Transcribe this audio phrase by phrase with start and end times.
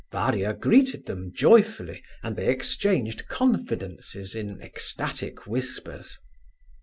[0.11, 6.17] Varia greeted them joyfully, and they exchanged confidences in ecstatic whispers.